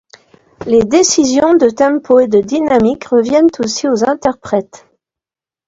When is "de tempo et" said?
1.53-2.27